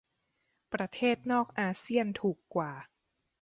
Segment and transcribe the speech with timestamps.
[0.73, 2.71] ประเทศนอกอาเซี่ยนถูกกว่า